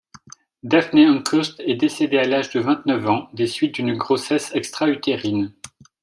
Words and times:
Daphne 0.63 1.05
Akhurst 1.19 1.59
est 1.59 1.75
décédée 1.75 2.17
à 2.17 2.23
l'âge 2.23 2.49
de 2.49 2.59
vingt-neuf 2.59 3.07
ans, 3.07 3.29
des 3.33 3.45
suites 3.45 3.75
d'une 3.75 3.93
grossesse 3.95 4.49
extra-utérine. 4.55 5.53